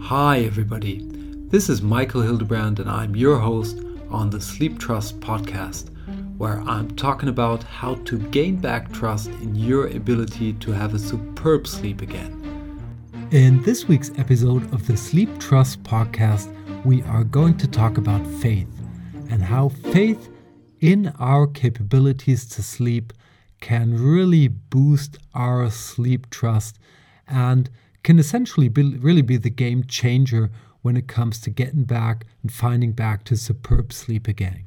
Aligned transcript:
Hi, 0.00 0.38
everybody. 0.46 1.02
This 1.50 1.68
is 1.68 1.82
Michael 1.82 2.22
Hildebrand, 2.22 2.80
and 2.80 2.88
I'm 2.88 3.14
your 3.14 3.38
host 3.38 3.80
on 4.08 4.30
the 4.30 4.40
Sleep 4.40 4.78
Trust 4.78 5.20
podcast, 5.20 5.90
where 6.38 6.62
I'm 6.62 6.90
talking 6.96 7.28
about 7.28 7.62
how 7.64 7.96
to 7.96 8.18
gain 8.30 8.56
back 8.56 8.90
trust 8.92 9.28
in 9.42 9.56
your 9.56 9.88
ability 9.88 10.54
to 10.54 10.72
have 10.72 10.94
a 10.94 10.98
superb 10.98 11.66
sleep 11.66 12.00
again. 12.00 12.32
In 13.30 13.62
this 13.64 13.86
week's 13.86 14.12
episode 14.16 14.72
of 14.72 14.86
the 14.86 14.96
Sleep 14.96 15.38
Trust 15.38 15.82
podcast, 15.82 16.50
we 16.86 17.02
are 17.02 17.24
going 17.24 17.58
to 17.58 17.68
talk 17.68 17.98
about 17.98 18.26
faith 18.26 18.70
and 19.28 19.42
how 19.42 19.68
faith 19.68 20.30
in 20.80 21.12
our 21.18 21.46
capabilities 21.46 22.48
to 22.48 22.62
sleep 22.62 23.12
can 23.60 23.94
really 23.94 24.48
boost 24.48 25.18
our 25.34 25.70
sleep 25.70 26.30
trust 26.30 26.78
and 27.26 27.70
can 28.02 28.18
essentially 28.18 28.68
be, 28.68 28.96
really 28.96 29.22
be 29.22 29.36
the 29.36 29.50
game 29.50 29.84
changer 29.84 30.50
when 30.82 30.96
it 30.96 31.08
comes 31.08 31.40
to 31.40 31.50
getting 31.50 31.84
back 31.84 32.24
and 32.42 32.52
finding 32.52 32.92
back 32.92 33.24
to 33.24 33.36
superb 33.36 33.92
sleep 33.92 34.28
again. 34.28 34.64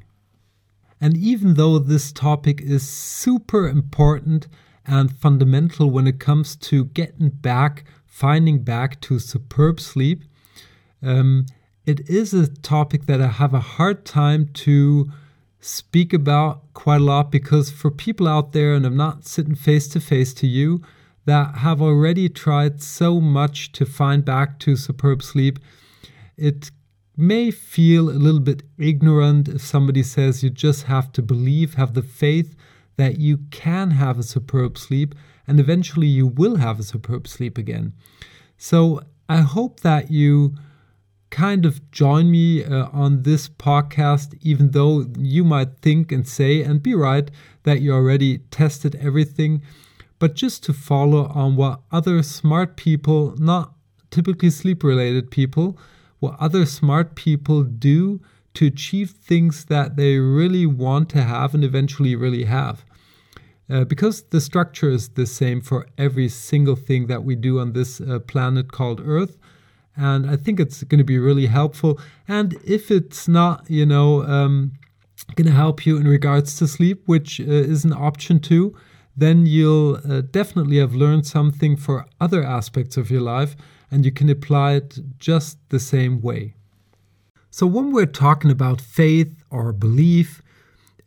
And 1.00 1.16
even 1.16 1.54
though 1.54 1.78
this 1.78 2.12
topic 2.12 2.60
is 2.60 2.88
super 2.88 3.66
important 3.66 4.46
and 4.86 5.10
fundamental 5.10 5.90
when 5.90 6.06
it 6.06 6.20
comes 6.20 6.54
to 6.56 6.84
getting 6.86 7.30
back, 7.30 7.84
finding 8.06 8.62
back 8.62 9.00
to 9.00 9.18
superb 9.18 9.80
sleep, 9.80 10.22
um, 11.02 11.46
it 11.84 12.08
is 12.08 12.32
a 12.32 12.46
topic 12.46 13.06
that 13.06 13.20
I 13.20 13.26
have 13.26 13.54
a 13.54 13.60
hard 13.60 14.04
time 14.04 14.48
to 14.54 15.10
speak 15.62 16.12
about 16.12 16.74
quite 16.74 17.00
a 17.00 17.04
lot 17.04 17.30
because 17.30 17.70
for 17.70 17.90
people 17.90 18.26
out 18.26 18.52
there, 18.52 18.74
and 18.74 18.84
I'm 18.84 18.96
not 18.96 19.24
sitting 19.26 19.54
face 19.54 19.88
to 19.88 20.00
face 20.00 20.34
to 20.34 20.46
you, 20.46 20.82
that 21.24 21.58
have 21.58 21.80
already 21.80 22.28
tried 22.28 22.82
so 22.82 23.20
much 23.20 23.70
to 23.72 23.86
find 23.86 24.24
back 24.24 24.58
to 24.58 24.74
superb 24.76 25.22
sleep, 25.22 25.60
it 26.36 26.72
may 27.16 27.52
feel 27.52 28.10
a 28.10 28.18
little 28.18 28.40
bit 28.40 28.64
ignorant 28.76 29.48
if 29.48 29.60
somebody 29.60 30.02
says 30.02 30.42
you 30.42 30.50
just 30.50 30.84
have 30.84 31.12
to 31.12 31.22
believe, 31.22 31.74
have 31.74 31.94
the 31.94 32.02
faith 32.02 32.56
that 32.96 33.18
you 33.18 33.38
can 33.52 33.92
have 33.92 34.18
a 34.18 34.22
superb 34.24 34.76
sleep 34.76 35.14
and 35.46 35.60
eventually 35.60 36.08
you 36.08 36.26
will 36.26 36.56
have 36.56 36.80
a 36.80 36.82
superb 36.82 37.28
sleep 37.28 37.56
again. 37.56 37.92
So 38.56 39.02
I 39.28 39.38
hope 39.38 39.80
that 39.80 40.10
you 40.10 40.54
kind 41.32 41.64
of 41.64 41.90
join 41.90 42.30
me 42.30 42.62
uh, 42.62 42.88
on 42.92 43.22
this 43.22 43.48
podcast, 43.48 44.38
even 44.42 44.70
though 44.70 45.06
you 45.18 45.42
might 45.42 45.78
think 45.78 46.12
and 46.12 46.28
say 46.28 46.62
and 46.62 46.82
be 46.82 46.94
right 46.94 47.30
that 47.64 47.80
you 47.80 47.92
already 47.92 48.38
tested 48.50 48.94
everything, 48.96 49.62
but 50.18 50.34
just 50.34 50.62
to 50.62 50.72
follow 50.72 51.26
on 51.28 51.56
what 51.56 51.80
other 51.90 52.22
smart 52.22 52.76
people, 52.76 53.34
not 53.38 53.72
typically 54.10 54.50
sleep 54.50 54.84
related 54.84 55.30
people, 55.30 55.78
what 56.20 56.36
other 56.38 56.66
smart 56.66 57.14
people 57.14 57.62
do 57.62 58.20
to 58.54 58.66
achieve 58.66 59.10
things 59.10 59.64
that 59.64 59.96
they 59.96 60.18
really 60.18 60.66
want 60.66 61.08
to 61.08 61.22
have 61.22 61.54
and 61.54 61.64
eventually 61.64 62.14
really 62.14 62.44
have. 62.44 62.84
Uh, 63.70 63.84
because 63.84 64.24
the 64.24 64.40
structure 64.40 64.90
is 64.90 65.08
the 65.10 65.26
same 65.26 65.62
for 65.62 65.86
every 65.96 66.28
single 66.28 66.76
thing 66.76 67.06
that 67.06 67.24
we 67.24 67.34
do 67.34 67.58
on 67.58 67.72
this 67.72 68.02
uh, 68.02 68.18
planet 68.18 68.70
called 68.70 69.00
Earth, 69.02 69.38
and 69.96 70.30
I 70.30 70.36
think 70.36 70.58
it's 70.58 70.82
going 70.84 70.98
to 70.98 71.04
be 71.04 71.18
really 71.18 71.46
helpful. 71.46 72.00
And 72.26 72.56
if 72.64 72.90
it's 72.90 73.28
not, 73.28 73.68
you 73.68 73.84
know, 73.84 74.22
um, 74.24 74.72
going 75.34 75.46
to 75.46 75.52
help 75.52 75.86
you 75.86 75.96
in 75.96 76.08
regards 76.08 76.56
to 76.58 76.66
sleep, 76.66 77.02
which 77.06 77.40
uh, 77.40 77.44
is 77.44 77.84
an 77.84 77.92
option 77.92 78.40
too, 78.40 78.76
then 79.16 79.46
you'll 79.46 79.96
uh, 79.96 80.22
definitely 80.22 80.78
have 80.78 80.94
learned 80.94 81.26
something 81.26 81.76
for 81.76 82.06
other 82.20 82.42
aspects 82.42 82.96
of 82.96 83.10
your 83.10 83.20
life, 83.20 83.54
and 83.90 84.04
you 84.04 84.12
can 84.12 84.30
apply 84.30 84.72
it 84.72 84.98
just 85.18 85.58
the 85.68 85.80
same 85.80 86.20
way. 86.20 86.54
So, 87.50 87.66
when 87.66 87.92
we're 87.92 88.06
talking 88.06 88.50
about 88.50 88.80
faith 88.80 89.44
or 89.50 89.72
belief 89.72 90.40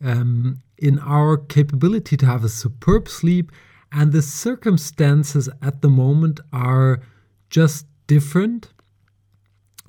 um, 0.02 0.62
in 0.78 1.00
our 1.00 1.36
capability 1.36 2.16
to 2.18 2.26
have 2.26 2.44
a 2.44 2.48
superb 2.48 3.08
sleep, 3.08 3.50
and 3.90 4.12
the 4.12 4.22
circumstances 4.22 5.48
at 5.62 5.82
the 5.82 5.88
moment 5.88 6.38
are 6.52 7.00
just 7.50 7.86
different, 8.06 8.68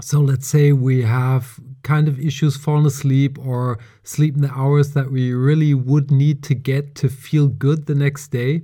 so 0.01 0.21
let's 0.21 0.47
say 0.47 0.71
we 0.71 1.01
have 1.01 1.59
kind 1.83 2.07
of 2.07 2.19
issues 2.19 2.55
falling 2.55 2.85
asleep 2.85 3.37
or 3.39 3.79
sleep 4.03 4.35
in 4.35 4.41
the 4.41 4.51
hours 4.51 4.93
that 4.93 5.11
we 5.11 5.33
really 5.33 5.73
would 5.73 6.11
need 6.11 6.43
to 6.43 6.53
get 6.53 6.95
to 6.95 7.09
feel 7.09 7.47
good 7.47 7.85
the 7.85 7.95
next 7.95 8.27
day, 8.27 8.61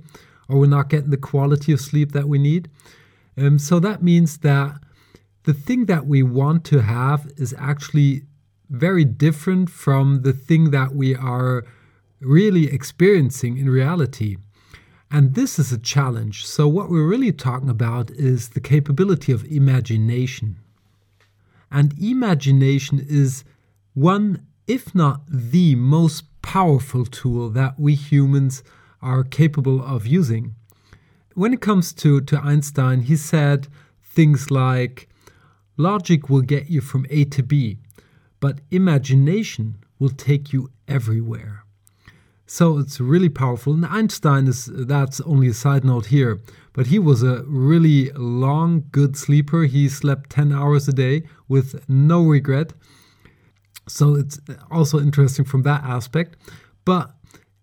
or 0.48 0.60
we're 0.60 0.66
not 0.66 0.88
getting 0.90 1.10
the 1.10 1.16
quality 1.16 1.72
of 1.72 1.80
sleep 1.80 2.12
that 2.12 2.28
we 2.28 2.38
need. 2.38 2.70
Um, 3.36 3.58
so 3.58 3.80
that 3.80 4.02
means 4.02 4.38
that 4.38 4.78
the 5.42 5.54
thing 5.54 5.86
that 5.86 6.06
we 6.06 6.22
want 6.22 6.64
to 6.66 6.82
have 6.82 7.30
is 7.36 7.54
actually 7.58 8.22
very 8.70 9.04
different 9.04 9.70
from 9.70 10.22
the 10.22 10.32
thing 10.32 10.70
that 10.70 10.94
we 10.94 11.14
are 11.14 11.64
really 12.20 12.72
experiencing 12.72 13.58
in 13.58 13.68
reality. 13.68 14.36
And 15.10 15.34
this 15.34 15.58
is 15.58 15.70
a 15.72 15.78
challenge. 15.78 16.46
So, 16.46 16.66
what 16.66 16.90
we're 16.90 17.06
really 17.06 17.30
talking 17.30 17.68
about 17.68 18.10
is 18.10 18.50
the 18.50 18.60
capability 18.60 19.32
of 19.32 19.44
imagination. 19.44 20.56
And 21.74 21.92
imagination 22.00 23.04
is 23.04 23.42
one, 23.94 24.46
if 24.68 24.94
not 24.94 25.22
the 25.28 25.74
most 25.74 26.22
powerful 26.40 27.04
tool 27.04 27.50
that 27.50 27.80
we 27.80 27.96
humans 27.96 28.62
are 29.02 29.24
capable 29.24 29.84
of 29.84 30.06
using. 30.06 30.54
When 31.34 31.52
it 31.52 31.60
comes 31.60 31.92
to, 31.94 32.20
to 32.20 32.38
Einstein, 32.38 33.00
he 33.00 33.16
said 33.16 33.66
things 34.04 34.52
like 34.52 35.08
logic 35.76 36.30
will 36.30 36.42
get 36.42 36.70
you 36.70 36.80
from 36.80 37.06
A 37.10 37.24
to 37.24 37.42
B, 37.42 37.78
but 38.38 38.60
imagination 38.70 39.74
will 39.98 40.10
take 40.10 40.52
you 40.52 40.70
everywhere. 40.86 41.63
So 42.46 42.78
it's 42.78 43.00
really 43.00 43.28
powerful. 43.30 43.72
And 43.72 43.86
Einstein 43.86 44.46
is 44.46 44.66
that's 44.66 45.20
only 45.22 45.48
a 45.48 45.54
side 45.54 45.84
note 45.84 46.06
here, 46.06 46.40
but 46.72 46.88
he 46.88 46.98
was 46.98 47.22
a 47.22 47.42
really 47.46 48.10
long, 48.10 48.84
good 48.90 49.16
sleeper. 49.16 49.64
He 49.64 49.88
slept 49.88 50.30
10 50.30 50.52
hours 50.52 50.86
a 50.86 50.92
day 50.92 51.22
with 51.48 51.88
no 51.88 52.22
regret. 52.22 52.74
So 53.88 54.14
it's 54.14 54.40
also 54.70 54.98
interesting 54.98 55.44
from 55.44 55.62
that 55.62 55.84
aspect. 55.84 56.36
But 56.84 57.14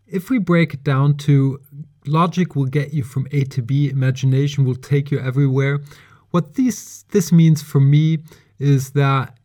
if 0.07 0.29
we 0.29 0.39
break 0.39 0.73
it 0.73 0.83
down 0.83 1.17
to 1.17 1.59
logic 2.07 2.55
will 2.55 2.65
get 2.65 2.93
you 2.93 3.03
from 3.03 3.27
A 3.31 3.43
to 3.45 3.61
B, 3.61 3.89
imagination 3.89 4.65
will 4.65 4.75
take 4.75 5.11
you 5.11 5.19
everywhere. 5.19 5.79
What 6.31 6.55
this 6.55 7.03
this 7.09 7.31
means 7.31 7.61
for 7.61 7.79
me 7.79 8.19
is 8.59 8.91
that 8.91 9.37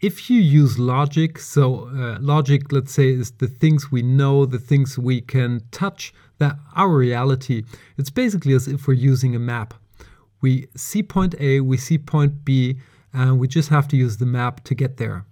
if 0.00 0.30
you 0.30 0.40
use 0.40 0.78
logic, 0.78 1.38
so 1.38 1.88
uh, 1.88 2.18
logic, 2.20 2.72
let's 2.72 2.92
say, 2.92 3.10
is 3.10 3.32
the 3.32 3.48
things 3.48 3.90
we 3.90 4.02
know, 4.02 4.46
the 4.46 4.58
things 4.58 4.98
we 4.98 5.20
can 5.20 5.62
touch, 5.70 6.14
that 6.38 6.56
our 6.76 6.96
reality, 6.96 7.64
it's 7.96 8.10
basically 8.10 8.54
as 8.54 8.68
if 8.68 8.86
we're 8.86 8.94
using 8.94 9.34
a 9.34 9.40
map. 9.40 9.74
We 10.40 10.68
see 10.76 11.02
point 11.02 11.34
A, 11.40 11.60
we 11.60 11.76
see 11.76 11.98
point 11.98 12.44
B, 12.44 12.78
and 13.12 13.40
we 13.40 13.48
just 13.48 13.70
have 13.70 13.88
to 13.88 13.96
use 13.96 14.18
the 14.18 14.26
map 14.26 14.62
to 14.64 14.74
get 14.74 14.98
there. 14.98 15.24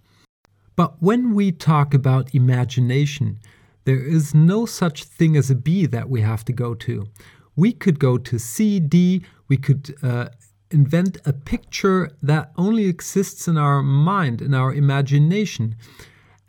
But 0.75 1.00
when 1.00 1.34
we 1.34 1.53
talk 1.53 1.94
about 1.94 2.34
imagination, 2.34 3.38
there 3.84 4.03
is 4.03 4.34
no 4.34 4.66
such 4.66 5.05
thing 5.05 5.37
as 5.37 5.50
a 5.50 5.55
B 5.55 5.87
that 5.87 6.10
we 6.10 6.22
have 6.22 6.44
to 6.47 6.53
go 6.53 6.75
to. 6.75 7.06
We 7.55 7.72
could 7.72 8.00
go 8.00 8.19
to 8.19 8.38
C, 8.38 8.81
D, 8.81 9.22
we 9.49 9.56
could 9.56 9.94
uh, 10.03 10.28
invent 10.71 11.19
a 11.25 11.32
picture 11.32 12.10
that 12.22 12.53
only 12.56 12.87
exists 12.87 13.47
in 13.49 13.56
our 13.56 13.82
mind, 13.82 14.43
in 14.43 14.54
our 14.54 14.75
imagination. 14.75 15.77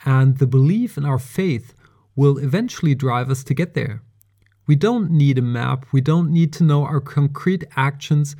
And 0.05 0.37
the 0.37 0.47
belief 0.47 0.97
in 0.97 1.05
our 1.05 1.19
faith 1.19 1.73
will 2.15 2.37
eventually 2.37 2.95
drive 2.95 3.29
us 3.29 3.43
to 3.45 3.53
get 3.53 3.73
there. 3.73 4.01
We 4.65 4.75
don't 4.75 5.11
need 5.11 5.37
a 5.37 5.41
map, 5.41 5.85
we 5.93 6.01
don't 6.01 6.31
need 6.31 6.51
to 6.53 6.63
know 6.63 6.83
our 6.83 6.99
concrete 6.99 7.63
actions. 7.75 8.35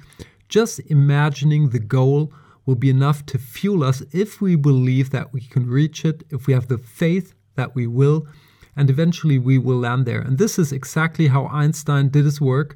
Just 0.50 0.80
imagining 0.88 1.69
the 1.69 1.80
goal 1.80 2.34
will 2.66 2.75
be 2.75 2.90
enough 2.90 3.25
to 3.28 3.38
fuel 3.38 3.84
us 3.84 4.04
if 4.12 4.42
we 4.42 4.56
believe 4.56 5.12
that 5.12 5.31
we 5.31 5.42
can 5.42 5.69
reach 5.69 6.04
it, 6.04 6.24
if 6.30 6.48
we 6.48 6.54
have 6.54 6.68
the 6.68 6.78
faith 6.78 7.34
that 7.56 7.75
we 7.75 7.88
will, 7.88 8.28
and 8.75 8.90
eventually 8.90 9.40
we 9.40 9.57
will 9.57 9.78
land 9.78 10.06
there. 10.06 10.22
And 10.22 10.38
this 10.38 10.60
is 10.60 10.72
exactly 10.72 11.28
how 11.28 11.48
Einstein 11.48 12.10
did 12.10 12.25
his 12.25 12.42
work 12.42 12.75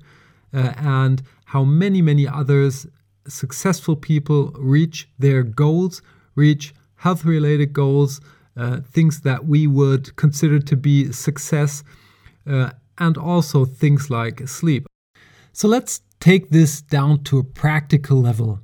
uh, 0.53 0.73
and 0.77 1.21
how 1.45 1.63
many, 1.65 2.01
many 2.01 2.25
others 2.27 2.87
successful 3.27 3.95
people 3.95 4.51
reach 4.57 5.09
their 5.19 5.43
goals, 5.43 6.01
reach 6.35 6.73
health 6.95 7.25
related 7.25 7.73
goals, 7.73 8.21
uh, 8.57 8.81
things 8.81 9.21
that 9.21 9.45
we 9.45 9.67
would 9.67 10.15
consider 10.15 10.59
to 10.59 10.75
be 10.75 11.11
success, 11.11 11.83
uh, 12.47 12.71
and 12.97 13.17
also 13.17 13.65
things 13.65 14.09
like 14.09 14.47
sleep. 14.47 14.85
So 15.53 15.67
let's 15.67 16.01
take 16.19 16.49
this 16.49 16.81
down 16.81 17.23
to 17.25 17.39
a 17.39 17.43
practical 17.43 18.21
level. 18.21 18.59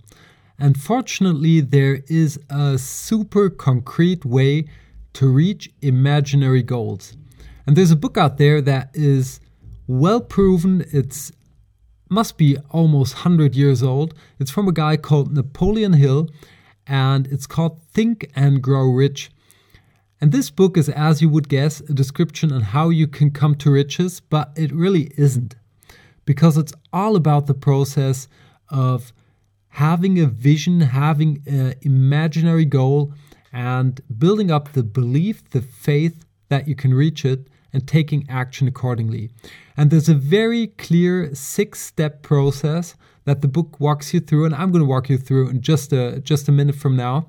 And 0.60 0.80
fortunately, 0.80 1.62
there 1.62 2.02
is 2.08 2.40
a 2.50 2.78
super 2.78 3.50
concrete 3.50 4.26
way 4.26 4.68
to 5.14 5.28
reach 5.28 5.72
imaginary 5.82 6.64
goals. 6.64 7.16
And 7.66 7.76
there's 7.76 7.92
a 7.92 7.96
book 7.96 8.18
out 8.18 8.38
there 8.38 8.62
that 8.62 8.90
is 8.94 9.40
well 9.88 10.22
proven, 10.22 10.86
it's 10.92 11.32
must 12.10 12.38
be 12.38 12.58
almost 12.70 13.16
100 13.16 13.56
years 13.56 13.84
old. 13.84 14.14
It's 14.40 14.52
from 14.52 14.68
a 14.68 14.74
guy 14.74 14.98
called 14.98 15.34
Napoleon 15.34 15.94
Hill, 15.94 16.30
and 16.86 17.28
it's 17.28 17.48
called 17.48 17.82
Think 17.94 18.32
and 18.36 18.62
Grow 18.62 18.90
Rich. 18.90 19.30
And 20.20 20.32
this 20.32 20.50
book 20.50 20.78
is, 20.78 20.90
as 20.90 21.22
you 21.22 21.30
would 21.30 21.50
guess, 21.50 21.80
a 21.82 21.94
description 21.94 22.52
on 22.52 22.62
how 22.62 22.90
you 22.90 23.08
can 23.08 23.30
come 23.32 23.56
to 23.56 23.72
riches, 23.72 24.20
but 24.20 24.52
it 24.56 24.72
really 24.72 25.12
isn't. 25.18 25.56
Because 26.26 26.58
it's 26.58 26.74
all 26.92 27.16
about 27.16 27.48
the 27.48 27.54
process 27.54 28.28
of 28.70 29.14
having 29.70 30.20
a 30.20 30.26
vision, 30.26 30.82
having 30.82 31.44
an 31.46 31.76
imaginary 31.82 32.66
goal, 32.66 33.14
and 33.54 34.02
building 34.18 34.50
up 34.50 34.74
the 34.74 34.84
belief, 34.84 35.50
the 35.52 35.62
faith 35.62 36.26
that 36.50 36.68
you 36.68 36.76
can 36.76 36.94
reach 36.94 37.24
it, 37.24 37.48
and 37.74 37.88
taking 37.88 38.26
action 38.30 38.68
accordingly. 38.68 39.30
And 39.76 39.92
there's 39.92 40.10
a 40.10 40.16
very 40.16 40.68
clear 40.68 41.34
six 41.36 41.80
step 41.80 42.22
process 42.22 42.96
that 43.26 43.42
the 43.42 43.48
book 43.48 43.80
walks 43.80 44.14
you 44.14 44.20
through, 44.20 44.46
and 44.46 44.56
I'm 44.56 44.72
going 44.72 44.84
to 44.84 44.90
walk 44.90 45.10
you 45.10 45.18
through 45.18 45.50
in 45.50 45.62
just 45.62 45.92
a, 45.92 46.20
just 46.22 46.48
a 46.48 46.52
minute 46.52 46.76
from 46.76 46.96
now. 46.96 47.28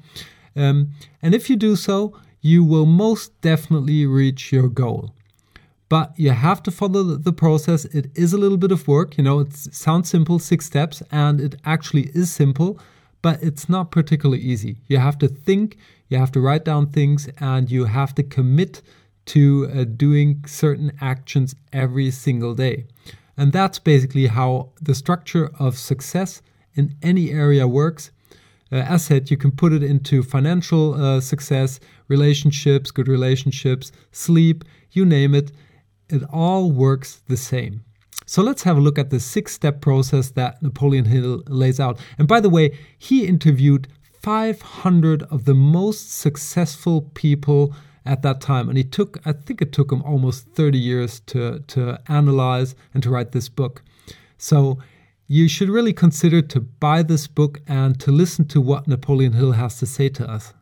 Um, 0.54 0.92
and 1.22 1.34
if 1.34 1.50
you 1.50 1.56
do 1.56 1.76
so, 1.76 2.16
you 2.40 2.62
will 2.64 2.86
most 2.86 3.38
definitely 3.40 4.06
reach 4.06 4.52
your 4.52 4.68
goal. 4.68 5.12
But 5.88 6.12
you 6.16 6.30
have 6.30 6.62
to 6.64 6.70
follow 6.70 7.02
the 7.02 7.32
process. 7.32 7.84
It 7.86 8.10
is 8.14 8.32
a 8.32 8.38
little 8.38 8.58
bit 8.58 8.72
of 8.72 8.86
work. 8.86 9.16
You 9.16 9.24
know, 9.24 9.40
it 9.40 9.54
sounds 9.54 10.08
simple, 10.08 10.38
six 10.38 10.66
steps, 10.66 11.02
and 11.10 11.40
it 11.40 11.56
actually 11.64 12.10
is 12.14 12.30
simple, 12.30 12.78
but 13.22 13.42
it's 13.42 13.68
not 13.68 13.90
particularly 13.90 14.42
easy. 14.42 14.76
You 14.86 14.98
have 14.98 15.18
to 15.18 15.28
think, 15.28 15.78
you 16.08 16.18
have 16.18 16.32
to 16.32 16.40
write 16.40 16.64
down 16.64 16.88
things, 16.88 17.28
and 17.38 17.70
you 17.70 17.86
have 17.86 18.14
to 18.16 18.22
commit 18.22 18.82
to 19.28 19.70
uh, 19.72 19.84
doing 19.84 20.44
certain 20.46 20.92
actions 21.00 21.54
every 21.72 22.10
single 22.10 22.54
day. 22.54 22.86
And 23.36 23.52
that's 23.52 23.78
basically 23.78 24.26
how 24.26 24.70
the 24.80 24.94
structure 24.94 25.50
of 25.58 25.78
success 25.78 26.42
in 26.74 26.94
any 27.02 27.30
area 27.30 27.66
works. 27.66 28.10
Uh, 28.70 28.76
as 28.76 29.04
said, 29.04 29.30
you 29.30 29.36
can 29.36 29.52
put 29.52 29.72
it 29.72 29.82
into 29.82 30.22
financial 30.22 30.94
uh, 30.94 31.20
success, 31.20 31.80
relationships, 32.08 32.90
good 32.90 33.08
relationships, 33.08 33.92
sleep, 34.12 34.64
you 34.90 35.04
name 35.06 35.34
it 35.34 35.52
it 36.08 36.22
all 36.32 36.72
works 36.72 37.20
the 37.28 37.36
same. 37.36 37.84
So 38.26 38.42
let's 38.42 38.62
have 38.62 38.76
a 38.76 38.80
look 38.80 38.98
at 38.98 39.10
the 39.10 39.20
six 39.20 39.54
step 39.54 39.80
process 39.80 40.30
that 40.32 40.62
Napoleon 40.62 41.06
Hill 41.06 41.42
lays 41.46 41.80
out. 41.80 41.98
And 42.18 42.28
by 42.28 42.40
the 42.40 42.50
way, 42.50 42.76
he 42.98 43.26
interviewed 43.26 43.88
500 44.22 45.22
of 45.24 45.44
the 45.44 45.54
most 45.54 46.10
successful 46.12 47.02
people 47.14 47.74
at 48.08 48.22
that 48.22 48.40
time. 48.40 48.68
And 48.68 48.78
he 48.78 48.84
took, 48.84 49.18
I 49.24 49.32
think 49.32 49.60
it 49.60 49.72
took 49.72 49.92
him 49.92 50.02
almost 50.02 50.48
30 50.54 50.78
years 50.78 51.20
to, 51.26 51.60
to 51.68 52.00
analyze 52.08 52.74
and 52.94 53.02
to 53.02 53.10
write 53.10 53.32
this 53.32 53.48
book. 53.48 53.82
So 54.38 54.78
you 55.26 55.46
should 55.46 55.68
really 55.68 55.92
consider 55.92 56.40
to 56.40 56.60
buy 56.60 57.02
this 57.02 57.26
book 57.26 57.60
and 57.68 58.00
to 58.00 58.10
listen 58.10 58.46
to 58.48 58.60
what 58.60 58.88
Napoleon 58.88 59.34
Hill 59.34 59.52
has 59.52 59.78
to 59.78 59.86
say 59.86 60.08
to 60.08 60.28
us. 60.28 60.54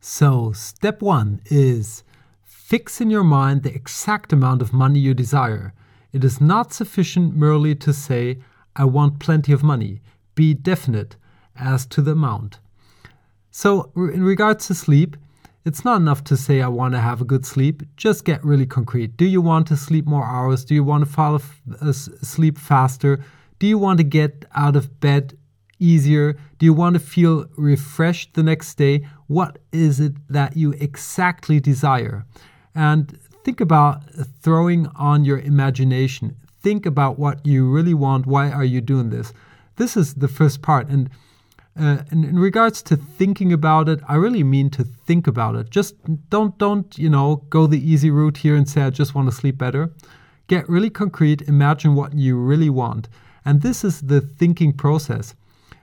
So, 0.00 0.52
step 0.52 1.00
one 1.00 1.40
is 1.46 2.02
Fix 2.42 2.98
in 2.98 3.10
your 3.10 3.24
mind 3.24 3.62
the 3.62 3.74
exact 3.74 4.32
amount 4.32 4.62
of 4.62 4.72
money 4.72 4.98
you 4.98 5.12
desire. 5.12 5.74
It 6.14 6.24
is 6.24 6.40
not 6.40 6.72
sufficient 6.72 7.36
merely 7.36 7.74
to 7.74 7.92
say, 7.92 8.38
I 8.74 8.86
want 8.86 9.18
plenty 9.18 9.52
of 9.52 9.62
money. 9.62 10.00
Be 10.34 10.54
definite 10.54 11.16
as 11.54 11.84
to 11.86 12.00
the 12.00 12.12
amount. 12.12 12.60
So, 13.50 13.92
in 13.96 14.24
regards 14.24 14.66
to 14.68 14.74
sleep, 14.74 15.18
it's 15.64 15.84
not 15.84 15.96
enough 16.00 16.24
to 16.24 16.36
say, 16.36 16.60
I 16.60 16.68
want 16.68 16.94
to 16.94 17.00
have 17.00 17.20
a 17.20 17.24
good 17.24 17.46
sleep. 17.46 17.82
Just 17.96 18.24
get 18.24 18.44
really 18.44 18.66
concrete. 18.66 19.16
Do 19.16 19.24
you 19.24 19.40
want 19.40 19.66
to 19.68 19.76
sleep 19.76 20.06
more 20.06 20.24
hours? 20.24 20.64
Do 20.64 20.74
you 20.74 20.84
want 20.84 21.04
to 21.04 21.10
fall 21.10 21.40
asleep 21.80 22.56
uh, 22.58 22.60
faster? 22.60 23.24
Do 23.58 23.66
you 23.66 23.78
want 23.78 23.98
to 23.98 24.04
get 24.04 24.44
out 24.54 24.76
of 24.76 25.00
bed 25.00 25.38
easier? 25.78 26.36
Do 26.58 26.66
you 26.66 26.74
want 26.74 26.94
to 26.94 27.00
feel 27.00 27.46
refreshed 27.56 28.34
the 28.34 28.42
next 28.42 28.74
day? 28.74 29.06
What 29.26 29.58
is 29.72 30.00
it 30.00 30.14
that 30.28 30.56
you 30.56 30.72
exactly 30.72 31.60
desire? 31.60 32.26
and 32.74 33.18
think 33.44 33.60
about 33.60 34.02
throwing 34.40 34.86
on 34.96 35.24
your 35.24 35.38
imagination. 35.38 36.36
Think 36.62 36.86
about 36.86 37.18
what 37.18 37.46
you 37.46 37.70
really 37.70 37.94
want. 37.94 38.26
Why 38.26 38.50
are 38.50 38.64
you 38.64 38.80
doing 38.80 39.10
this? 39.10 39.32
This 39.76 39.96
is 39.96 40.14
the 40.14 40.28
first 40.28 40.62
part. 40.62 40.88
And, 40.88 41.10
uh, 41.78 41.98
and 42.10 42.24
in 42.24 42.38
regards 42.38 42.82
to 42.82 42.96
thinking 42.96 43.52
about 43.52 43.88
it, 43.88 44.00
I 44.08 44.14
really 44.14 44.44
mean 44.44 44.70
to 44.70 44.84
think 44.84 45.26
about 45.26 45.56
it. 45.56 45.70
Just 45.70 45.96
don't 46.30 46.56
don't 46.58 46.96
you 46.96 47.10
know 47.10 47.36
go 47.50 47.66
the 47.66 47.90
easy 47.90 48.10
route 48.10 48.38
here 48.38 48.54
and 48.54 48.68
say 48.68 48.82
I 48.82 48.90
just 48.90 49.14
want 49.14 49.28
to 49.28 49.34
sleep 49.34 49.58
better. 49.58 49.92
Get 50.46 50.68
really 50.68 50.90
concrete. 50.90 51.42
Imagine 51.42 51.94
what 51.94 52.14
you 52.14 52.36
really 52.36 52.70
want, 52.70 53.08
and 53.44 53.62
this 53.62 53.84
is 53.84 54.02
the 54.02 54.20
thinking 54.20 54.72
process. 54.72 55.34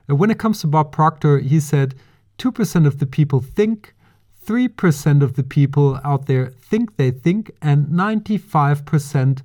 And 0.08 0.18
when 0.18 0.32
it 0.32 0.40
comes 0.40 0.62
to 0.62 0.68
Bob 0.68 0.92
Proctor, 0.92 1.40
he 1.40 1.60
said, 1.60 1.96
two 2.38 2.52
percent 2.52 2.86
of 2.86 3.00
the 3.00 3.06
people 3.06 3.42
think, 3.42 3.94
3% 4.46 5.22
of 5.22 5.36
the 5.36 5.44
people 5.44 6.00
out 6.04 6.26
there 6.26 6.48
think 6.48 6.98
they 6.98 7.12
think, 7.12 7.52
and 7.62 7.88
95% 7.88 9.42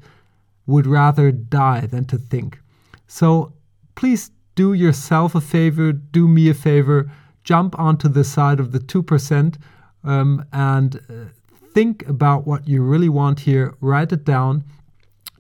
would 0.67 0.87
rather 0.87 1.31
die 1.31 1.87
than 1.87 2.05
to 2.07 2.19
think. 2.19 2.59
So 3.07 3.53
please 3.95 4.31
do 4.57 4.73
yourself 4.73 5.37
a 5.37 5.41
favor, 5.41 5.93
do 5.93 6.27
me 6.27 6.49
a 6.49 6.55
favor, 6.55 7.09
jump 7.45 7.79
onto 7.79 8.09
the 8.09 8.25
side 8.25 8.59
of 8.59 8.73
the 8.73 8.81
2% 8.81 9.57
um, 10.03 10.45
and 10.53 10.97
uh, 10.97 11.31
think 11.73 12.09
about 12.09 12.47
what 12.47 12.67
you 12.67 12.83
really 12.83 13.09
want 13.09 13.41
here, 13.41 13.75
write 13.81 14.13
it 14.13 14.25
down, 14.25 14.65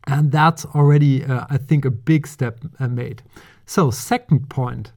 and 0.06 0.30
that's 0.30 0.64
already, 0.66 1.24
uh, 1.24 1.46
I 1.50 1.56
think, 1.56 1.84
a 1.84 1.90
big 1.90 2.26
step 2.26 2.60
uh, 2.78 2.86
made. 2.86 3.22
So, 3.64 3.90
second 3.90 4.48
point 4.48 4.92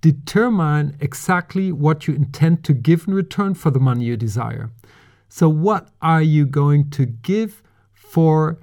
determine 0.00 0.96
exactly 1.00 1.72
what 1.72 2.06
you 2.06 2.14
intend 2.14 2.64
to 2.64 2.74
give 2.74 3.06
in 3.06 3.14
return 3.14 3.54
for 3.54 3.70
the 3.70 3.80
money 3.80 4.04
you 4.04 4.16
desire. 4.16 4.70
So, 5.28 5.48
what 5.48 5.88
are 6.02 6.22
you 6.22 6.46
going 6.46 6.90
to 6.90 7.06
give 7.06 7.62
for 7.92 8.58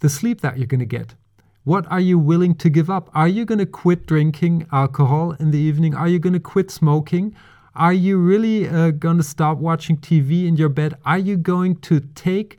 the 0.00 0.08
sleep 0.08 0.40
that 0.40 0.58
you're 0.58 0.66
going 0.66 0.80
to 0.80 0.86
get? 0.86 1.14
What 1.64 1.90
are 1.92 2.00
you 2.00 2.18
willing 2.18 2.56
to 2.56 2.68
give 2.68 2.90
up? 2.90 3.08
Are 3.14 3.28
you 3.28 3.44
going 3.44 3.60
to 3.60 3.66
quit 3.66 4.06
drinking 4.06 4.66
alcohol 4.72 5.32
in 5.38 5.52
the 5.52 5.58
evening? 5.58 5.94
Are 5.94 6.08
you 6.08 6.18
going 6.18 6.32
to 6.32 6.40
quit 6.40 6.72
smoking? 6.72 7.36
Are 7.76 7.92
you 7.92 8.18
really 8.18 8.68
uh, 8.68 8.90
going 8.90 9.16
to 9.18 9.22
stop 9.22 9.58
watching 9.58 9.96
TV 9.96 10.46
in 10.46 10.56
your 10.56 10.68
bed? 10.68 10.94
Are 11.06 11.18
you 11.18 11.36
going 11.36 11.76
to 11.82 12.00
take 12.00 12.58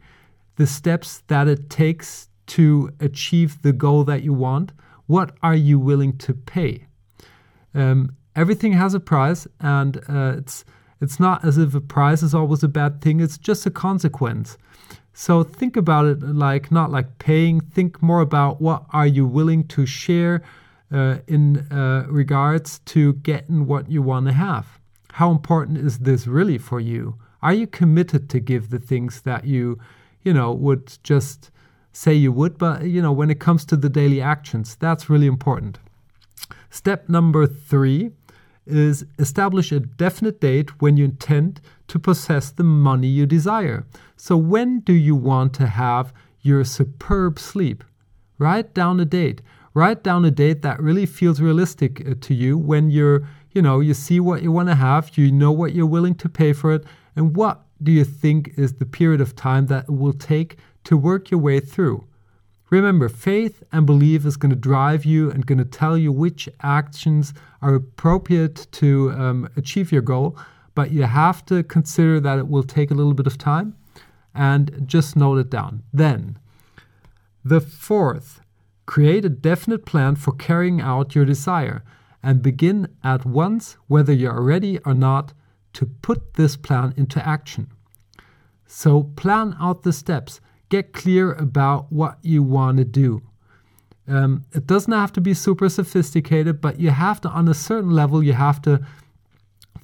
the 0.56 0.66
steps 0.66 1.22
that 1.28 1.50
it 1.50 1.70
takes 1.70 2.30
to 2.48 2.92
achieve 3.02 3.62
the 3.62 3.74
goal 3.74 4.06
that 4.06 4.24
you 4.24 4.34
want? 4.34 4.72
What 5.08 5.36
are 5.44 5.56
you 5.56 5.80
willing 5.80 6.18
to 6.20 6.34
pay? 6.34 6.86
Um, 7.76 8.16
everything 8.38 8.72
has 8.74 8.94
a 8.94 9.00
price, 9.00 9.48
and 9.60 9.98
uh, 10.08 10.36
it's 10.38 10.64
it's 11.02 11.20
not 11.20 11.44
as 11.44 11.58
if 11.58 11.76
a 11.76 11.82
price 11.82 12.24
is 12.24 12.34
always 12.34 12.64
a 12.64 12.70
bad 12.70 13.02
thing. 13.02 13.20
It's 13.20 13.38
just 13.38 13.66
a 13.66 13.72
consequence. 13.72 14.58
So 15.14 15.44
think 15.44 15.78
about 15.78 16.06
it 16.06 16.22
like 16.24 16.72
not 16.72 16.92
like 16.92 17.20
paying. 17.20 17.62
Think 17.62 18.02
more 18.02 18.22
about 18.22 18.60
what 18.60 18.86
are 18.92 19.08
you 19.08 19.28
willing 19.28 19.68
to 19.70 19.86
share 19.86 20.42
uh, 20.92 21.18
in 21.28 21.60
uh, 21.72 22.06
regards 22.10 22.80
to 22.80 23.14
getting 23.14 23.68
what 23.68 23.90
you 23.90 24.02
want 24.02 24.26
to 24.28 24.34
have. 24.34 24.80
How 25.14 25.30
important 25.32 25.78
is 25.78 26.00
this 26.00 26.26
really 26.26 26.58
for 26.58 26.80
you? 26.80 27.16
Are 27.44 27.54
you 27.54 27.68
committed 27.68 28.30
to 28.32 28.40
give 28.40 28.70
the 28.70 28.80
things 28.80 29.22
that 29.22 29.46
you, 29.46 29.80
you 30.24 30.34
know, 30.34 30.52
would 30.52 30.98
just 31.04 31.52
say 31.92 32.14
you 32.14 32.32
would? 32.32 32.58
But 32.58 32.84
you 32.84 33.02
know, 33.02 33.12
when 33.12 33.30
it 33.30 33.40
comes 33.40 33.66
to 33.66 33.78
the 33.78 33.90
daily 33.90 34.22
actions, 34.22 34.76
that's 34.76 35.10
really 35.10 35.28
important. 35.28 35.78
Step 36.72 37.08
number 37.08 37.46
three 37.46 38.12
is 38.66 39.06
establish 39.20 39.72
a 39.72 39.80
definite 39.80 40.40
date 40.40 40.82
when 40.82 40.98
you 40.98 41.06
intend 41.06 41.62
to 41.88 42.00
possess 42.00 42.52
the 42.52 42.64
money 42.64 43.08
you 43.08 43.26
desire. 43.26 43.86
So, 44.16 44.38
when 44.38 44.80
do 44.80 44.94
you 44.94 45.16
want 45.16 45.54
to 45.56 45.68
have 45.68 46.14
your 46.42 46.64
superb 46.64 47.40
sleep? 47.40 47.84
Write 48.38 48.74
down 48.74 49.00
a 49.00 49.06
date. 49.06 49.42
Write 49.74 50.04
down 50.04 50.24
a 50.24 50.32
date 50.32 50.62
that 50.62 50.80
really 50.80 51.06
feels 51.06 51.42
realistic 51.42 52.08
uh, 52.08 52.14
to 52.22 52.34
you 52.34 52.58
when 52.58 52.90
you're, 52.90 53.28
you 53.52 53.62
know, 53.62 53.80
you 53.80 53.94
see 53.94 54.20
what 54.20 54.44
you 54.44 54.52
want 54.52 54.70
to 54.70 54.76
have, 54.76 55.18
you 55.18 55.32
know 55.32 55.52
what 55.52 55.74
you're 55.74 55.86
willing 55.86 56.16
to 56.16 56.30
pay 56.30 56.54
for 56.54 56.74
it, 56.74 56.86
and 57.16 57.36
what 57.36 57.66
do 57.82 57.92
you 57.92 58.06
think 58.06 58.54
is 58.56 58.74
the 58.74 58.86
period 58.86 59.20
of 59.20 59.36
time 59.36 59.66
that 59.68 59.86
it 59.86 59.92
will 59.92 60.14
take 60.14 60.58
to 60.84 60.96
work 60.96 61.32
your 61.32 61.40
way 61.40 61.60
through. 61.60 62.06
Remember, 62.74 63.08
faith 63.08 63.62
and 63.72 63.86
belief 63.86 64.26
is 64.26 64.36
going 64.36 64.50
to 64.50 64.56
drive 64.56 65.06
you 65.06 65.30
and 65.30 65.46
going 65.46 65.60
to 65.60 65.64
tell 65.64 65.96
you 65.96 66.12
which 66.12 66.50
actions 66.64 67.32
are 67.62 67.76
appropriate 67.76 68.66
to 68.72 69.12
um, 69.12 69.48
achieve 69.56 69.92
your 69.92 70.02
goal, 70.02 70.36
but 70.74 70.90
you 70.90 71.04
have 71.04 71.46
to 71.46 71.62
consider 71.62 72.20
that 72.22 72.40
it 72.40 72.48
will 72.48 72.64
take 72.64 72.90
a 72.90 72.96
little 72.96 73.14
bit 73.14 73.28
of 73.28 73.38
time 73.38 73.76
and 74.34 74.88
just 74.88 75.16
note 75.16 75.38
it 75.38 75.52
down. 75.52 75.84
Then, 75.94 76.40
the 77.46 77.62
fourth, 77.62 78.42
create 78.88 79.24
a 79.24 79.30
definite 79.30 79.86
plan 79.86 80.16
for 80.16 80.32
carrying 80.34 80.82
out 80.82 81.14
your 81.14 81.26
desire 81.26 81.84
and 82.24 82.42
begin 82.42 82.88
at 83.04 83.24
once, 83.24 83.78
whether 83.86 84.14
you 84.14 84.32
are 84.32 84.42
ready 84.42 84.80
or 84.80 84.96
not, 84.96 85.34
to 85.74 85.86
put 85.86 86.34
this 86.34 86.58
plan 86.58 86.96
into 86.98 87.24
action. 87.24 87.68
So, 88.66 89.04
plan 89.16 89.56
out 89.60 89.84
the 89.84 89.94
steps 89.94 90.42
get 90.74 90.92
clear 90.92 91.34
about 91.34 91.92
what 91.92 92.18
you 92.24 92.42
want 92.42 92.78
to 92.80 92.84
do. 92.84 93.22
Um, 94.08 94.44
it 94.54 94.66
doesn't 94.66 94.92
have 94.92 95.14
to 95.14 95.22
be 95.22 95.36
super 95.36 95.70
sophisticated, 95.70 96.62
but 96.62 96.80
you 96.80 96.90
have 96.90 97.22
to, 97.22 97.30
on 97.30 97.48
a 97.48 97.54
certain 97.54 97.92
level, 97.92 98.24
you 98.24 98.34
have 98.34 98.60
to 98.64 98.84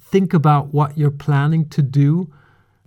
think 0.02 0.34
about 0.34 0.74
what 0.74 0.98
you're 0.98 1.12
planning 1.12 1.68
to 1.68 1.80
do. 1.80 2.28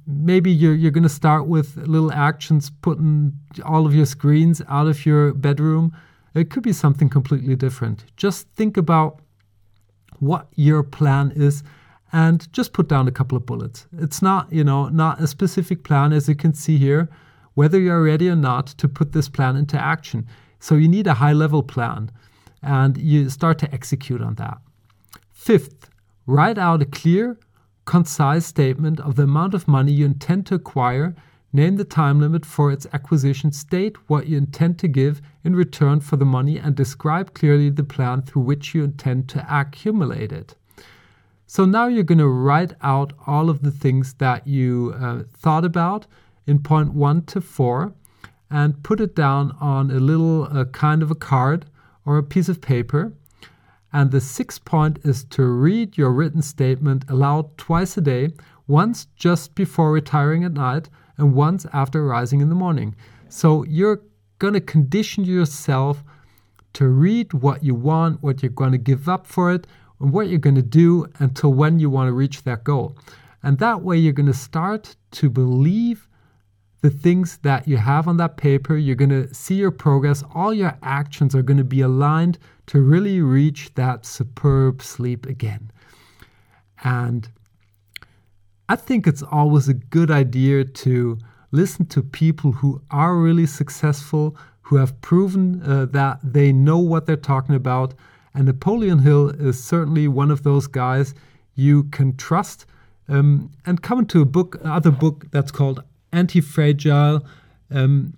Maybe 0.06 0.52
you're, 0.52 0.76
you're 0.76 0.92
going 0.92 1.10
to 1.12 1.18
start 1.24 1.48
with 1.48 1.78
little 1.78 2.12
actions, 2.12 2.70
putting 2.82 3.40
all 3.64 3.86
of 3.86 3.96
your 3.96 4.06
screens 4.06 4.62
out 4.68 4.88
of 4.88 5.06
your 5.06 5.34
bedroom. 5.34 5.96
It 6.36 6.50
could 6.50 6.64
be 6.64 6.74
something 6.74 7.10
completely 7.10 7.56
different. 7.56 8.04
Just 8.18 8.50
think 8.50 8.76
about 8.76 9.22
what 10.20 10.48
your 10.56 10.84
plan 10.84 11.32
is 11.38 11.64
and 12.12 12.52
just 12.52 12.74
put 12.74 12.90
down 12.90 13.08
a 13.08 13.12
couple 13.12 13.38
of 13.38 13.46
bullets. 13.46 13.88
It's 13.98 14.22
not, 14.22 14.52
you 14.52 14.66
know, 14.66 14.90
not 14.90 15.22
a 15.22 15.28
specific 15.28 15.86
plan 15.86 16.12
as 16.12 16.28
you 16.28 16.36
can 16.36 16.54
see 16.54 16.78
here, 16.78 17.08
whether 17.54 17.80
you're 17.80 18.04
ready 18.04 18.30
or 18.30 18.36
not 18.36 18.68
to 18.68 18.88
put 18.88 19.12
this 19.12 19.30
plan 19.30 19.56
into 19.56 19.80
action. 19.80 20.28
So 20.60 20.76
you 20.76 20.88
need 20.88 21.08
a 21.08 21.16
high 21.16 21.34
level 21.34 21.64
plan 21.64 22.12
and 22.62 22.98
you 22.98 23.30
start 23.30 23.60
to 23.60 23.74
execute 23.74 24.22
on 24.22 24.36
that. 24.36 24.58
Fifth, 25.32 25.90
write 26.26 26.58
out 26.58 26.82
a 26.82 26.86
clear, 26.86 27.38
concise 27.86 28.46
statement 28.46 29.00
of 29.02 29.16
the 29.16 29.24
amount 29.24 29.54
of 29.54 29.68
money 29.68 29.92
you 29.92 30.06
intend 30.06 30.46
to 30.48 30.56
acquire, 30.56 31.14
name 31.52 31.76
the 31.76 31.84
time 31.84 32.20
limit 32.20 32.46
for 32.46 32.72
its 32.72 32.88
acquisition, 32.94 33.52
state 33.52 33.98
what 34.10 34.28
you 34.28 34.38
intend 34.38 34.80
to 34.80 34.88
give 34.88 35.22
in 35.44 35.56
return 35.56 36.00
for 36.00 36.16
the 36.16 36.26
money, 36.26 36.58
and 36.58 36.76
describe 36.76 37.34
clearly 37.34 37.70
the 37.70 37.84
plan 37.84 38.22
through 38.22 38.42
which 38.42 38.74
you 38.74 38.84
intend 38.84 39.28
to 39.30 39.46
accumulate 39.50 40.32
it. 40.32 40.56
So 41.46 41.66
now 41.66 41.88
you're 41.88 42.04
going 42.04 42.18
to 42.18 42.28
write 42.28 42.74
out 42.82 43.14
all 43.28 43.50
of 43.50 43.62
the 43.62 43.72
things 43.72 44.14
that 44.16 44.48
you 44.48 44.96
uh, 45.00 45.24
thought 45.36 45.66
about 45.66 46.08
in 46.46 46.60
point 46.60 46.94
one 46.94 47.24
to 47.26 47.42
four 47.42 47.94
and 48.50 48.84
put 48.84 49.02
it 49.02 49.16
down 49.16 49.56
on 49.60 49.90
a 49.90 50.00
little 50.00 50.44
uh, 50.56 50.66
kind 50.66 51.02
of 51.02 51.10
a 51.10 51.16
card 51.16 51.66
or 52.06 52.18
a 52.18 52.24
piece 52.24 52.50
of 52.50 52.62
paper. 52.62 53.14
And 53.92 54.12
the 54.12 54.22
sixth 54.22 54.64
point 54.66 55.00
is 55.04 55.24
to 55.26 55.44
read 55.44 55.98
your 55.98 56.12
written 56.12 56.42
statement 56.42 57.06
aloud 57.10 57.58
twice 57.58 57.96
a 57.98 58.02
day, 58.02 58.30
once 58.68 59.06
just 59.16 59.56
before 59.56 59.92
retiring 59.92 60.44
at 60.44 60.54
night 60.54 60.90
and 61.18 61.36
once 61.36 61.66
after 61.74 62.06
rising 62.06 62.42
in 62.42 62.50
the 62.50 62.56
morning. 62.56 62.96
So 63.30 63.64
you're 63.66 64.02
going 64.40 64.54
to 64.54 64.62
condition 64.62 65.24
yourself 65.24 66.04
to 66.74 66.88
read 66.88 67.34
what 67.34 67.64
you 67.64 67.76
want, 67.76 68.22
what 68.24 68.42
you're 68.42 68.52
going 68.52 68.72
to 68.72 68.78
give 68.78 69.08
up 69.08 69.28
for 69.28 69.52
it, 69.52 69.68
and 70.00 70.12
what 70.12 70.28
you're 70.28 70.40
going 70.40 70.56
to 70.56 70.62
do 70.62 71.08
until 71.20 71.54
when 71.54 71.80
you 71.80 71.90
want 71.90 72.08
to 72.08 72.14
reach 72.14 72.44
that 72.44 72.64
goal. 72.64 72.98
And 73.44 73.60
that 73.60 73.82
way, 73.82 73.98
you're 73.98 74.14
going 74.14 74.26
to 74.26 74.34
start 74.34 74.96
to 75.12 75.30
believe 75.30 76.08
the 76.84 76.90
things 76.90 77.38
that 77.44 77.66
you 77.66 77.78
have 77.78 78.10
on 78.10 78.18
that 78.18 78.36
paper. 78.36 78.76
You're 78.76 78.98
going 78.98 79.10
to 79.10 79.34
see 79.34 79.56
your 79.56 79.72
progress. 79.72 80.22
All 80.36 80.54
your 80.54 80.78
actions 80.84 81.34
are 81.34 81.42
going 81.42 81.58
to 81.58 81.64
be 81.64 81.80
aligned 81.80 82.38
to 82.68 82.82
really 82.82 83.22
reach 83.22 83.74
that 83.76 84.06
superb 84.06 84.82
sleep 84.82 85.26
again. 85.26 85.72
And 86.84 87.30
I 88.68 88.76
think 88.76 89.08
it's 89.08 89.24
always 89.24 89.70
a 89.70 89.74
good 89.74 90.12
idea 90.12 90.66
to 90.66 91.18
listen 91.52 91.86
to 91.86 92.04
people 92.04 92.52
who 92.52 92.82
are 92.92 93.16
really 93.16 93.46
successful, 93.46 94.36
who 94.64 94.76
have 94.76 95.00
proven 95.00 95.62
uh, 95.64 95.86
that 95.86 96.20
they 96.22 96.52
know 96.52 96.80
what 96.80 97.06
they're 97.06 97.16
talking 97.16 97.56
about. 97.56 97.94
And 98.34 98.46
Napoleon 98.46 99.00
Hill 99.00 99.30
is 99.30 99.64
certainly 99.64 100.10
one 100.10 100.32
of 100.32 100.44
those 100.44 100.68
guys 100.68 101.16
you 101.56 101.86
can 101.86 102.18
trust. 102.18 102.66
Um, 103.08 103.52
and 103.66 103.82
coming 103.82 104.06
to 104.08 104.22
a 104.22 104.26
book, 104.26 104.58
another 104.62 104.92
book 104.92 105.28
that's 105.32 105.52
called 105.52 105.82
anti-fragile. 106.14 107.26
Um, 107.72 108.16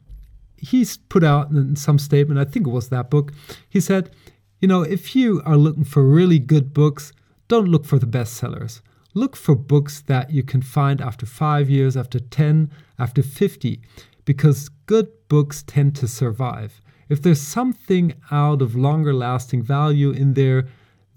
he's 0.57 0.97
put 0.97 1.23
out 1.23 1.49
in 1.49 1.75
some 1.75 1.99
statement, 1.99 2.39
I 2.39 2.45
think 2.45 2.67
it 2.67 2.71
was 2.71 2.89
that 2.89 3.09
book. 3.09 3.31
He 3.69 3.79
said, 3.79 4.11
you 4.59 4.67
know, 4.67 4.83
if 4.83 5.15
you 5.15 5.41
are 5.45 5.57
looking 5.57 5.83
for 5.83 6.03
really 6.03 6.39
good 6.39 6.73
books, 6.73 7.11
don't 7.47 7.67
look 7.67 7.85
for 7.85 7.99
the 7.99 8.07
bestsellers. 8.07 8.81
Look 9.13 9.35
for 9.35 9.55
books 9.55 10.01
that 10.01 10.31
you 10.31 10.43
can 10.43 10.61
find 10.61 10.99
after 11.01 11.25
five 11.25 11.69
years, 11.69 11.95
after 11.95 12.19
10, 12.19 12.71
after 12.99 13.23
50, 13.23 13.81
because 14.25 14.69
good 14.87 15.07
books 15.27 15.63
tend 15.63 15.95
to 15.97 16.07
survive. 16.07 16.81
If 17.07 17.21
there's 17.21 17.41
something 17.41 18.13
out 18.31 18.61
of 18.61 18.75
longer 18.75 19.13
lasting 19.13 19.61
value 19.61 20.11
in 20.11 20.33
there, 20.33 20.67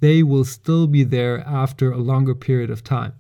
they 0.00 0.22
will 0.22 0.44
still 0.44 0.86
be 0.86 1.02
there 1.02 1.40
after 1.40 1.90
a 1.90 1.98
longer 1.98 2.34
period 2.34 2.70
of 2.70 2.84
time. 2.84 3.14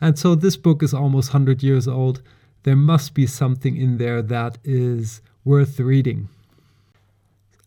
And 0.00 0.18
so 0.18 0.34
this 0.34 0.56
book 0.56 0.82
is 0.82 0.94
almost 0.94 1.30
100 1.30 1.62
years 1.62 1.88
old 1.88 2.22
there 2.64 2.76
must 2.76 3.14
be 3.14 3.26
something 3.26 3.76
in 3.76 3.98
there 3.98 4.20
that 4.20 4.58
is 4.64 5.22
worth 5.44 5.78
reading. 5.78 6.28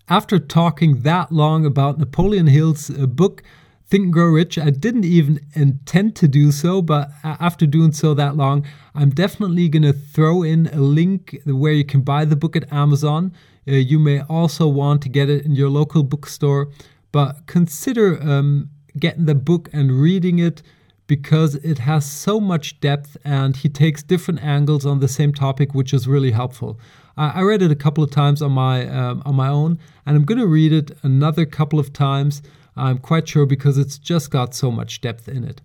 After 0.10 0.40
talking 0.40 1.02
that 1.02 1.32
long 1.32 1.66
about 1.66 2.00
Napoleon 2.00 2.48
Hill's 2.48 2.90
uh, 2.90 3.06
book, 3.06 3.44
Think 3.90 4.06
and 4.06 4.14
Grow 4.14 4.28
Rich, 4.28 4.58
I 4.58 4.70
didn't 4.70 5.06
even 5.06 5.40
intend 5.54 6.16
to 6.18 6.28
do 6.28 6.52
so, 6.52 6.82
but 6.82 7.10
after 7.24 7.66
doing 7.66 7.94
so 7.94 8.14
that 8.14 8.36
long, 8.36 8.66
I'm 8.94 9.12
definitely 9.12 9.70
going 9.70 9.84
to 9.84 9.94
throw 9.94 10.44
in 10.44 10.68
a 10.68 10.82
link 10.82 11.40
where 11.46 11.72
you 11.72 11.86
can 11.86 12.02
buy 12.02 12.26
the 12.26 12.36
book 12.36 12.56
at 12.56 12.72
Amazon. 12.72 13.34
Uh, 13.68 13.74
you 13.74 14.00
may 14.00 14.22
also 14.22 14.68
want 14.68 15.02
to 15.04 15.10
get 15.10 15.30
it 15.30 15.46
in 15.46 15.56
your 15.56 15.70
local 15.70 16.04
bookstore, 16.04 16.70
but 17.12 17.46
consider 17.46 18.22
um, 18.22 18.70
getting 19.00 19.26
the 19.26 19.36
book 19.36 19.70
and 19.72 20.02
reading 20.02 20.40
it 20.40 20.62
because 21.08 21.56
it 21.56 21.80
has 21.80 22.06
so 22.06 22.40
much 22.40 22.80
depth 22.80 23.18
and 23.24 23.56
he 23.56 23.70
takes 23.70 24.04
different 24.04 24.44
angles 24.44 24.86
on 24.86 25.00
the 25.00 25.08
same 25.08 25.34
topic, 25.34 25.74
which 25.74 25.94
is 25.94 26.08
really 26.08 26.32
helpful. 26.32 26.80
I 27.20 27.42
read 27.42 27.64
it 27.64 27.72
a 27.72 27.76
couple 27.76 28.04
of 28.04 28.12
times 28.12 28.44
on 28.44 28.52
my 28.52 28.88
um, 28.88 29.24
on 29.26 29.34
my 29.34 29.48
own, 29.48 29.80
and 30.06 30.16
I'm 30.16 30.24
going 30.24 30.38
to 30.38 30.46
read 30.46 30.72
it 30.72 30.92
another 31.02 31.48
couple 31.48 31.80
of 31.80 31.92
times. 31.92 32.44
I'm 32.76 33.00
quite 33.00 33.28
sure 33.28 33.48
because 33.48 33.80
it's 33.80 33.98
just 33.98 34.30
got 34.30 34.54
so 34.54 34.70
much 34.70 35.02
depth 35.02 35.28
in 35.28 35.44
it. 35.44 35.62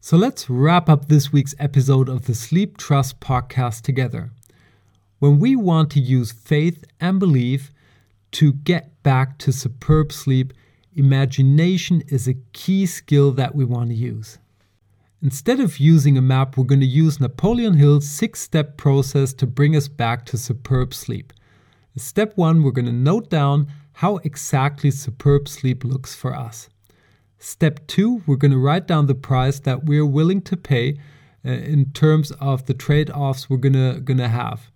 So 0.00 0.16
let's 0.16 0.48
wrap 0.48 0.88
up 0.88 1.08
this 1.08 1.30
week's 1.30 1.54
episode 1.58 2.08
of 2.08 2.24
the 2.24 2.34
Sleep 2.34 2.78
Trust 2.78 3.20
podcast 3.20 3.82
together. 3.82 4.30
When 5.18 5.38
we 5.38 5.54
want 5.56 5.90
to 5.90 6.00
use 6.00 6.32
faith 6.32 6.86
and 6.98 7.20
belief 7.20 7.70
to 8.32 8.54
get 8.54 9.02
back 9.02 9.36
to 9.38 9.52
superb 9.52 10.10
sleep, 10.10 10.54
imagination 10.94 12.02
is 12.08 12.26
a 12.26 12.34
key 12.52 12.86
skill 12.86 13.32
that 13.32 13.54
we 13.54 13.64
want 13.64 13.90
to 13.90 13.94
use. 13.94 14.38
Instead 15.22 15.60
of 15.60 15.78
using 15.78 16.16
a 16.16 16.22
map, 16.22 16.56
we're 16.56 16.64
going 16.64 16.80
to 16.80 16.86
use 16.86 17.20
Napoleon 17.20 17.74
Hill's 17.74 18.08
six 18.08 18.40
step 18.40 18.76
process 18.76 19.34
to 19.34 19.46
bring 19.46 19.76
us 19.76 19.86
back 19.86 20.24
to 20.26 20.38
superb 20.38 20.94
sleep. 20.94 21.32
step 21.96 22.32
one, 22.36 22.62
we're 22.62 22.70
going 22.70 22.86
to 22.86 22.92
note 22.92 23.28
down 23.28 23.66
how 23.94 24.16
exactly 24.18 24.90
superb 24.90 25.46
sleep 25.46 25.84
looks 25.84 26.14
for 26.14 26.34
us. 26.34 26.70
Step 27.38 27.86
two, 27.86 28.22
we're 28.26 28.36
going 28.36 28.50
to 28.50 28.58
write 28.58 28.86
down 28.86 29.06
the 29.06 29.14
price 29.14 29.60
that 29.60 29.84
we're 29.84 30.06
willing 30.06 30.40
to 30.42 30.56
pay 30.56 30.96
uh, 31.44 31.50
in 31.50 31.90
terms 31.92 32.30
of 32.32 32.64
the 32.64 32.74
trade 32.74 33.10
offs 33.10 33.50
we're 33.50 33.58
going 33.58 33.74
to, 33.74 34.00
going 34.00 34.18
to 34.18 34.28
have. 34.28 34.70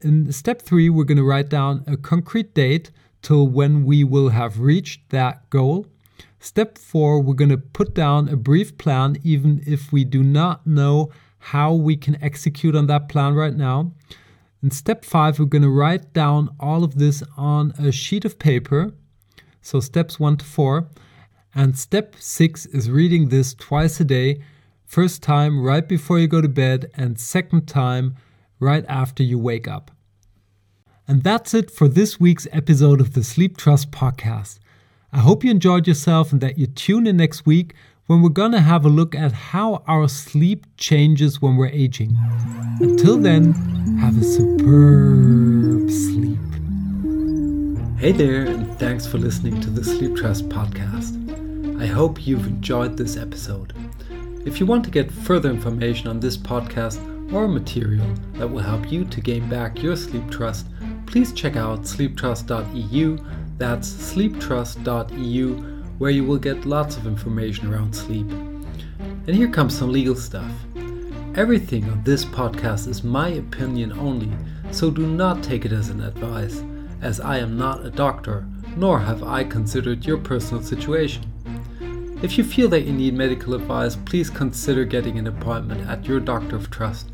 In 0.00 0.32
step 0.32 0.62
three, 0.62 0.88
we're 0.88 1.04
going 1.04 1.18
to 1.18 1.24
write 1.24 1.50
down 1.50 1.84
a 1.86 1.98
concrete 1.98 2.54
date 2.54 2.90
till 3.22 3.46
when 3.46 3.84
we 3.84 4.04
will 4.04 4.30
have 4.30 4.60
reached 4.60 5.08
that 5.10 5.48
goal. 5.50 5.86
Step 6.38 6.78
four, 6.78 7.20
we're 7.20 7.34
going 7.34 7.50
to 7.50 7.58
put 7.58 7.94
down 7.94 8.28
a 8.28 8.36
brief 8.36 8.78
plan, 8.78 9.18
even 9.22 9.62
if 9.66 9.92
we 9.92 10.04
do 10.04 10.22
not 10.22 10.66
know 10.66 11.10
how 11.38 11.72
we 11.72 11.96
can 11.96 12.22
execute 12.22 12.74
on 12.74 12.86
that 12.86 13.08
plan 13.08 13.34
right 13.34 13.54
now. 13.54 13.92
In 14.62 14.70
step 14.70 15.04
five, 15.04 15.38
we're 15.38 15.46
going 15.46 15.62
to 15.62 15.70
write 15.70 16.12
down 16.12 16.54
all 16.58 16.84
of 16.84 16.98
this 16.98 17.22
on 17.36 17.72
a 17.78 17.90
sheet 17.92 18.24
of 18.24 18.38
paper. 18.38 18.92
So 19.62 19.80
steps 19.80 20.20
one 20.20 20.36
to 20.38 20.44
four. 20.44 20.88
And 21.54 21.76
step 21.76 22.14
six 22.18 22.66
is 22.66 22.90
reading 22.90 23.28
this 23.28 23.54
twice 23.54 24.00
a 24.00 24.04
day. 24.04 24.42
First 24.84 25.22
time 25.22 25.62
right 25.62 25.86
before 25.86 26.18
you 26.18 26.26
go 26.26 26.40
to 26.40 26.48
bed, 26.48 26.90
and 26.94 27.18
second 27.18 27.66
time 27.66 28.16
right 28.58 28.84
after 28.88 29.22
you 29.22 29.38
wake 29.38 29.66
up. 29.66 29.90
And 31.10 31.24
that's 31.24 31.54
it 31.54 31.72
for 31.72 31.88
this 31.88 32.20
week's 32.20 32.46
episode 32.52 33.00
of 33.00 33.14
the 33.14 33.24
Sleep 33.24 33.56
Trust 33.56 33.90
podcast. 33.90 34.60
I 35.12 35.18
hope 35.18 35.42
you 35.42 35.50
enjoyed 35.50 35.88
yourself 35.88 36.30
and 36.30 36.40
that 36.40 36.56
you 36.56 36.68
tune 36.68 37.04
in 37.04 37.16
next 37.16 37.44
week 37.44 37.74
when 38.06 38.22
we're 38.22 38.28
going 38.28 38.52
to 38.52 38.60
have 38.60 38.84
a 38.84 38.88
look 38.88 39.16
at 39.16 39.32
how 39.32 39.82
our 39.88 40.06
sleep 40.06 40.68
changes 40.76 41.42
when 41.42 41.56
we're 41.56 41.66
aging. 41.66 42.16
Until 42.78 43.18
then, 43.18 43.54
have 43.98 44.16
a 44.18 44.22
superb 44.22 45.90
sleep. 45.90 46.38
Hey 47.98 48.12
there, 48.12 48.44
and 48.46 48.78
thanks 48.78 49.04
for 49.04 49.18
listening 49.18 49.60
to 49.62 49.70
the 49.70 49.82
Sleep 49.82 50.14
Trust 50.14 50.48
podcast. 50.48 51.82
I 51.82 51.86
hope 51.86 52.24
you've 52.24 52.46
enjoyed 52.46 52.96
this 52.96 53.16
episode. 53.16 53.74
If 54.46 54.60
you 54.60 54.66
want 54.66 54.84
to 54.84 54.92
get 54.92 55.10
further 55.10 55.50
information 55.50 56.06
on 56.06 56.20
this 56.20 56.36
podcast 56.36 57.00
or 57.32 57.48
material 57.48 58.06
that 58.34 58.48
will 58.48 58.62
help 58.62 58.92
you 58.92 59.04
to 59.06 59.20
gain 59.20 59.48
back 59.48 59.82
your 59.82 59.96
sleep 59.96 60.30
trust, 60.30 60.66
please 61.10 61.32
check 61.32 61.56
out 61.56 61.82
sleeptrust.eu. 61.82 63.18
That's 63.58 63.88
sleeptrust.eu, 63.88 65.54
where 65.98 66.10
you 66.10 66.24
will 66.24 66.38
get 66.38 66.64
lots 66.64 66.96
of 66.96 67.06
information 67.06 67.72
around 67.72 67.94
sleep. 67.94 68.30
And 69.26 69.36
here 69.36 69.50
comes 69.50 69.76
some 69.76 69.92
legal 69.92 70.16
stuff. 70.16 70.52
Everything 71.34 71.84
on 71.90 72.02
this 72.04 72.24
podcast 72.24 72.88
is 72.88 73.04
my 73.04 73.28
opinion 73.28 73.92
only, 73.92 74.30
so 74.70 74.90
do 74.90 75.06
not 75.06 75.42
take 75.42 75.64
it 75.64 75.72
as 75.72 75.90
an 75.90 76.02
advice. 76.02 76.62
as 77.02 77.20
I 77.20 77.38
am 77.38 77.56
not 77.56 77.84
a 77.84 77.90
doctor, 77.90 78.46
nor 78.76 78.98
have 78.98 79.22
I 79.22 79.44
considered 79.44 80.04
your 80.04 80.18
personal 80.18 80.62
situation. 80.62 81.24
If 82.22 82.36
you 82.36 82.44
feel 82.44 82.68
that 82.68 82.82
you 82.82 82.92
need 82.92 83.14
medical 83.14 83.54
advice, 83.54 83.96
please 83.96 84.28
consider 84.28 84.84
getting 84.84 85.18
an 85.18 85.26
appointment 85.26 85.88
at 85.88 86.04
your 86.04 86.20
doctor 86.20 86.56
of 86.56 86.70
trust. 86.70 87.10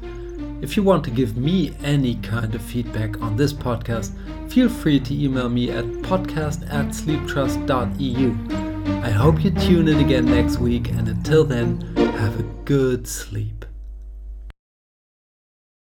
If 0.62 0.76
you 0.76 0.82
want 0.82 1.04
to 1.04 1.10
give 1.10 1.36
me 1.36 1.75
any 1.82 2.16
kind 2.16 2.54
of 2.54 2.62
feedback 2.62 3.20
on 3.20 3.36
this 3.36 3.52
podcast, 3.52 4.12
feel 4.50 4.68
free 4.68 4.98
to 5.00 5.14
email 5.14 5.48
me 5.48 5.70
at 5.70 5.84
podcast 6.02 6.62
at 6.72 6.86
sleeptrust.eu. 6.86 8.34
I 9.02 9.10
hope 9.10 9.44
you 9.44 9.50
tune 9.50 9.88
in 9.88 9.98
again 9.98 10.25
next 10.25 10.58
week, 10.58 10.88
and 10.90 11.08
until 11.08 11.44
then, 11.44 11.80
have 11.96 12.40
a 12.40 12.44
good 12.64 13.06
sleep. 13.06 13.55